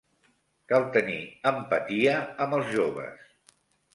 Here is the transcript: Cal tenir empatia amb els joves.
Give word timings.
Cal 0.71 0.85
tenir 0.95 1.17
empatia 1.51 2.15
amb 2.47 2.57
els 2.61 2.73
joves. 2.79 3.21